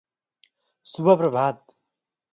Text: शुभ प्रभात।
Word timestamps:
शुभ 0.85 1.17
प्रभात। 1.17 1.65